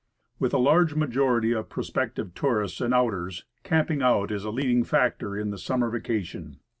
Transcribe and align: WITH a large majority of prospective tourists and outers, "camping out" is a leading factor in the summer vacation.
WITH 0.39 0.51
a 0.55 0.57
large 0.57 0.95
majority 0.95 1.51
of 1.51 1.69
prospective 1.69 2.33
tourists 2.33 2.81
and 2.81 2.91
outers, 2.91 3.45
"camping 3.63 4.01
out" 4.01 4.31
is 4.31 4.43
a 4.43 4.49
leading 4.49 4.83
factor 4.83 5.37
in 5.37 5.51
the 5.51 5.59
summer 5.59 5.91
vacation. 5.91 6.57